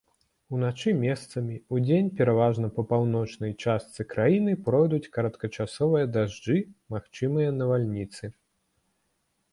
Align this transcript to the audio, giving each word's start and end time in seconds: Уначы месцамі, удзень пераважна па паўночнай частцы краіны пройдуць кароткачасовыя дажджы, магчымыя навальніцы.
Уначы 0.55 0.91
месцамі, 1.01 1.57
удзень 1.77 2.09
пераважна 2.21 2.69
па 2.77 2.85
паўночнай 2.93 3.53
частцы 3.65 4.07
краіны 4.15 4.55
пройдуць 4.69 5.11
кароткачасовыя 5.19 6.05
дажджы, 6.17 6.57
магчымыя 6.95 7.49
навальніцы. 7.63 8.23